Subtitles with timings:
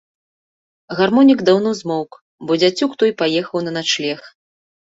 [0.99, 2.11] Гармонік даўно змоўк,
[2.47, 4.19] бо дзяцюк той паехаў на начлег.